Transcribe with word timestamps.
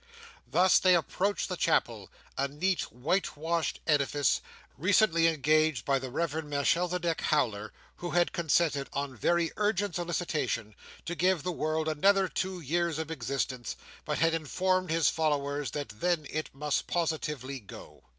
Thus 0.47 0.79
they 0.79 0.95
approached 0.95 1.47
the 1.47 1.55
chapel, 1.55 2.09
a 2.35 2.47
neat 2.47 2.91
whitewashed 2.91 3.81
edifice, 3.85 4.41
recently 4.75 5.27
engaged 5.27 5.85
by 5.85 5.99
the 5.99 6.09
Reverend 6.09 6.49
Melchisedech 6.49 7.21
Howler, 7.21 7.71
who 7.97 8.09
had 8.09 8.31
consented, 8.31 8.89
on 8.93 9.15
very 9.15 9.51
urgent 9.57 9.93
solicitation, 9.93 10.73
to 11.05 11.13
give 11.13 11.43
the 11.43 11.51
world 11.51 11.87
another 11.87 12.27
two 12.27 12.59
years 12.59 12.97
of 12.97 13.11
existence, 13.11 13.75
but 14.03 14.17
had 14.17 14.33
informed 14.33 14.89
his 14.89 15.07
followers 15.07 15.69
that, 15.69 15.89
then, 15.89 16.25
it 16.31 16.49
must 16.51 16.87
positively 16.87 17.59
go. 17.59 18.01